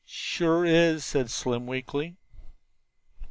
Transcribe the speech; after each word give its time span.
"Sure 0.03 0.65
is," 0.65 1.05
said 1.05 1.29
Slim 1.29 1.67
weakly. 1.67 2.17